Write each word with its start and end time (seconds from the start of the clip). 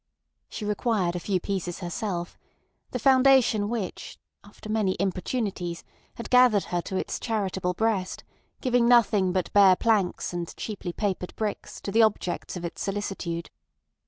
She 0.49 0.65
required 0.65 1.15
a 1.15 1.19
few 1.19 1.39
pieces 1.39 1.77
herself, 1.77 2.35
the 2.89 2.97
Foundation 2.97 3.69
which, 3.69 4.17
after 4.43 4.67
many 4.67 4.97
importunities, 4.99 5.83
had 6.15 6.31
gathered 6.31 6.63
her 6.73 6.81
to 6.81 6.95
its 6.95 7.19
charitable 7.19 7.75
breast, 7.75 8.23
giving 8.61 8.87
nothing 8.87 9.31
but 9.31 9.53
bare 9.53 9.75
planks 9.75 10.33
and 10.33 10.57
cheaply 10.57 10.91
papered 10.91 11.35
bricks 11.35 11.79
to 11.81 11.91
the 11.91 12.01
objects 12.01 12.57
of 12.57 12.65
its 12.65 12.81
solicitude. 12.81 13.51